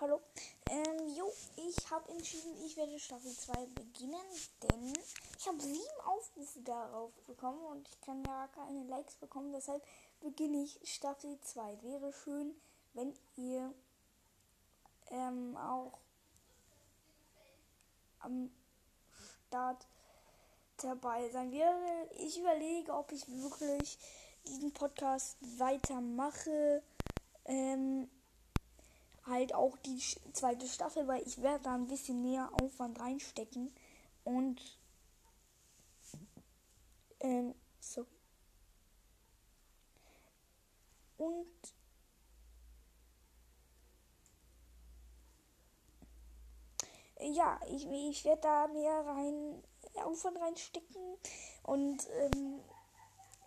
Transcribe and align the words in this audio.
Hallo. 0.00 0.18
Ähm, 0.70 1.08
jo, 1.14 1.30
ich 1.56 1.90
habe 1.90 2.10
entschieden, 2.12 2.56
ich 2.64 2.74
werde 2.74 2.98
Staffel 2.98 3.32
2 3.32 3.66
beginnen, 3.74 4.24
denn 4.62 4.94
ich 5.38 5.46
habe 5.46 5.60
sieben 5.60 6.00
Aufrufe 6.06 6.58
darauf 6.60 7.12
bekommen 7.26 7.62
und 7.66 7.86
ich 7.86 8.00
kann 8.00 8.24
ja 8.24 8.48
keine 8.54 8.84
Likes 8.84 9.16
bekommen, 9.16 9.52
deshalb 9.52 9.84
beginne 10.20 10.62
ich 10.62 10.80
Staffel 10.84 11.38
2. 11.42 11.82
Wäre 11.82 12.14
schön, 12.14 12.54
wenn 12.94 13.12
ihr 13.36 13.74
ähm, 15.10 15.54
auch 15.58 15.98
am 18.20 18.50
Start 19.48 19.86
dabei 20.78 21.28
sein 21.28 21.52
wäre. 21.52 22.08
Ich 22.20 22.38
überlege, 22.38 22.94
ob 22.94 23.12
ich 23.12 23.28
wirklich 23.28 23.98
diesen 24.46 24.72
Podcast 24.72 25.36
weitermache. 25.58 26.82
Ähm, 27.44 28.08
halt 29.26 29.54
auch 29.54 29.76
die 29.78 29.98
zweite 30.32 30.66
Staffel, 30.66 31.06
weil 31.06 31.22
ich 31.26 31.42
werde 31.42 31.64
da 31.64 31.74
ein 31.74 31.86
bisschen 31.86 32.22
mehr 32.22 32.50
Aufwand 32.60 33.00
reinstecken. 33.00 33.74
Und 34.24 34.60
ähm, 37.20 37.54
so. 37.80 38.06
Und 41.18 41.46
ja, 47.20 47.60
ich, 47.68 47.86
ich 47.86 48.24
werde 48.24 48.40
da 48.40 48.66
mehr 48.68 49.04
rein 49.06 49.62
Aufwand 50.04 50.38
reinstecken 50.40 51.18
und 51.64 52.08
ähm, 52.10 52.60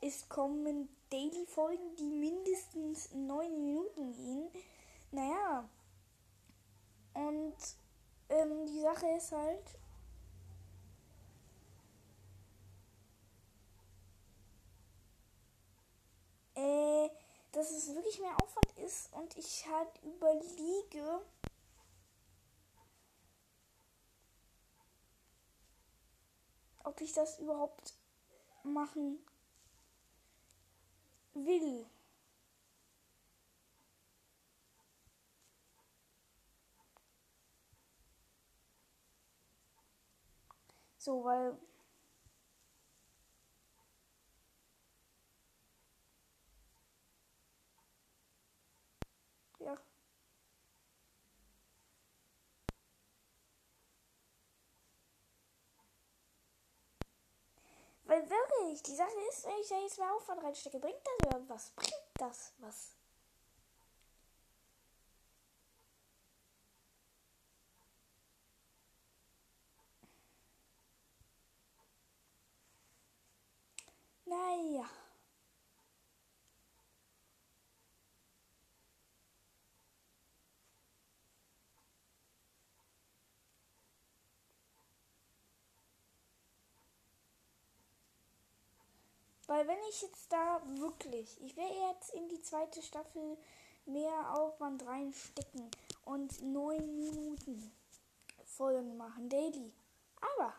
es 0.01 0.27
kommen 0.29 0.89
Daily-Folgen, 1.09 1.95
die 1.95 2.09
mindestens 2.09 3.11
neun 3.13 3.63
Minuten 3.63 4.13
gehen. 4.13 4.49
Naja. 5.11 5.69
Und 7.13 7.55
ähm, 8.29 8.67
ist 9.23 9.31
halt. 9.31 9.79
Äh, 16.55 17.09
dass 17.51 17.71
es 17.71 17.93
wirklich 17.95 18.19
mehr 18.19 18.35
Aufwand 18.41 18.77
ist 18.85 19.11
und 19.13 19.35
ich 19.37 19.65
halt 19.67 19.89
überlege, 20.03 21.21
ob 26.83 26.99
ich 27.01 27.13
das 27.13 27.39
überhaupt 27.39 27.93
machen 28.63 29.19
will. 31.33 31.85
So, 41.03 41.21
weil. 41.25 41.57
Ja. 49.59 49.77
Weil 58.05 58.29
wirklich, 58.29 58.81
die 58.83 58.95
Sache 58.95 59.09
ist, 59.29 59.45
wenn 59.45 59.57
ich 59.59 59.67
da 59.67 59.79
jetzt 59.81 59.97
mehr 59.99 60.13
Aufwand 60.15 60.41
reinstecke, 60.41 60.79
bringt 60.79 60.95
das 61.03 61.27
oder 61.27 61.49
was? 61.49 61.71
Bringt 61.71 61.93
das 62.17 62.53
was? 62.59 62.95
Weil 89.47 89.67
wenn 89.67 89.79
ich 89.89 90.01
jetzt 90.01 90.31
da 90.31 90.61
wirklich, 90.77 91.41
ich 91.41 91.55
werde 91.57 91.75
jetzt 91.91 92.13
in 92.13 92.29
die 92.29 92.41
zweite 92.41 92.81
Staffel 92.81 93.37
mehr 93.85 94.33
Aufwand 94.35 94.85
reinstecken 94.85 95.69
und 96.05 96.41
neun 96.41 96.97
Minuten 96.97 97.71
Folgen 98.45 98.97
machen, 98.97 99.29
daily. 99.29 99.73
Aber 100.21 100.53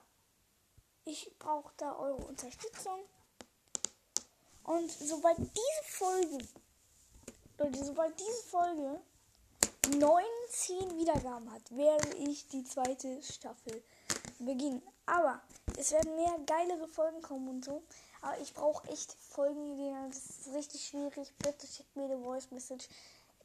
ich 1.05 1.33
brauche 1.39 1.72
da 1.77 1.97
eure 1.97 2.25
Unterstützung. 2.27 3.00
Und 4.65 4.91
sobald 4.91 5.39
diese 5.39 5.84
Folge, 5.84 6.39
Leute, 7.59 7.84
sobald 7.84 8.19
diese 8.19 8.43
Folge 8.49 9.01
19 9.91 10.99
Wiedergaben 10.99 11.51
hat, 11.53 11.71
werde 11.77 12.16
ich 12.16 12.49
die 12.49 12.65
zweite 12.65 13.22
Staffel 13.22 13.83
beginnen. 14.39 14.83
Aber 15.06 15.41
es 15.78 15.93
werden 15.93 16.17
mehr 16.17 16.39
geilere 16.47 16.89
Folgen 16.89 17.21
kommen 17.22 17.49
und 17.49 17.65
so. 17.65 17.83
Aber 18.22 18.39
ich 18.39 18.55
brauche 18.55 18.89
echt 18.89 19.12
Folgenideen. 19.12 20.11
Das 20.11 20.19
ist 20.19 20.55
richtig 20.55 20.87
schwierig. 20.87 21.33
Bitte 21.39 21.67
schickt 21.67 21.95
mir 21.95 22.05
eine 22.05 22.19
Voice 22.19 22.50
Message. 22.50 22.89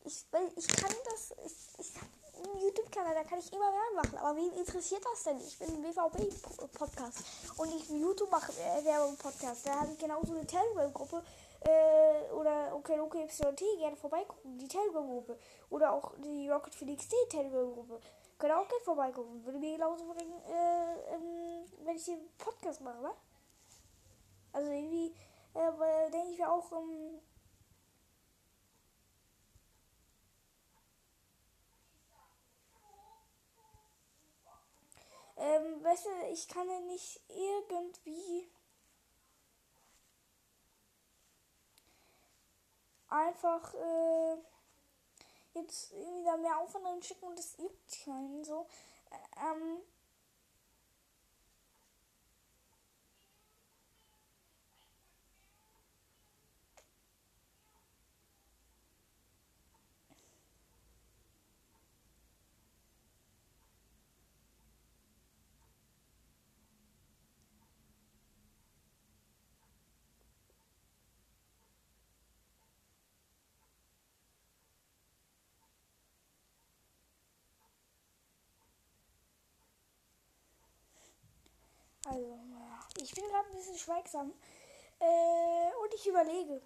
Ich, 0.05 0.25
weil 0.31 0.49
ich 0.55 0.67
kann 0.67 0.93
das. 1.11 1.33
Ich, 1.45 1.85
ich 1.85 1.95
habe 1.97 2.07
einen 2.43 2.61
YouTube-Kanal, 2.61 3.13
da 3.13 3.23
kann 3.23 3.39
ich 3.39 3.51
immer 3.51 3.65
Werbung 3.65 3.95
machen. 3.95 4.17
Aber 4.19 4.37
wen 4.37 4.53
interessiert 4.53 5.03
das 5.03 5.23
denn? 5.23 5.39
Ich 5.41 5.57
bin 5.59 5.67
ein 5.67 5.81
BVB-Podcast. 5.81 7.19
Und 7.57 7.75
ich 7.75 7.89
YouTube 7.89 8.31
mache 8.31 8.51
äh, 8.53 8.85
Werbung-Podcast. 8.85 9.67
Da 9.67 9.81
habe 9.81 9.91
ich 9.91 9.97
genauso 9.97 10.33
eine 10.33 10.45
Telegram-Gruppe. 10.45 11.23
Äh, 11.61 12.31
oder 12.33 12.73
okay, 12.73 12.99
okay, 12.99 13.25
YT 13.25 13.63
gerne 13.77 13.97
vorbeigucken. 13.97 14.57
Die 14.57 14.67
Telegram-Gruppe. 14.67 15.37
Oder 15.69 15.91
auch 15.91 16.13
die 16.19 16.49
Rocket 16.49 16.73
Felix 16.73 17.07
D 17.09 17.15
Telegram-Gruppe. 17.29 17.99
Könnt 18.39 18.53
auch 18.53 18.67
gerne 18.69 18.83
vorbeigucken. 18.85 19.45
Würde 19.45 19.59
mir 19.59 19.73
genauso 19.73 20.05
bringen, 20.13 20.41
äh, 20.45 21.13
ähm, 21.13 21.65
wenn 21.83 21.95
ich 21.97 22.05
den 22.05 22.29
Podcast 22.37 22.79
mache, 22.81 23.01
ne? 23.01 23.11
Also 24.53 24.71
irgendwie, 24.71 25.13
äh, 25.53 26.11
denke 26.11 26.31
ich 26.31 26.39
mir 26.39 26.49
auch, 26.49 26.71
ähm, 26.71 27.19
ähm, 35.37 35.83
weißt 35.83 36.05
du, 36.05 36.09
ich 36.31 36.47
kann 36.47 36.69
ja 36.69 36.79
nicht 36.79 37.19
irgendwie 37.27 38.49
einfach, 43.09 43.73
äh, 43.73 44.37
jetzt 45.53 45.91
da 46.25 46.37
mehr 46.37 46.57
Aufwand 46.57 47.05
schicken 47.05 47.25
und 47.25 47.37
das 47.39 47.57
juckt 47.57 48.03
keinen 48.05 48.43
so. 48.43 48.67
Ähm, 49.37 49.79
Also, 82.05 82.35
naja. 82.49 82.79
Ich 83.09 83.15
bin 83.15 83.27
gerade 83.27 83.49
ein 83.49 83.55
bisschen 83.55 83.75
schweigsam. 83.75 84.31
Äh, 84.99 85.83
und 85.83 85.93
ich 85.95 86.05
überlege. 86.05 86.61